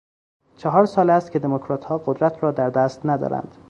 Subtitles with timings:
[0.57, 3.57] چهار سال است که دموکراتها قدرت را در دست ندارند.